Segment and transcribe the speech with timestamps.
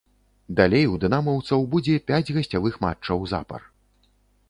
[0.59, 3.73] Далей у дынамаўцаў будзе пяць гасцявых матчаў запар.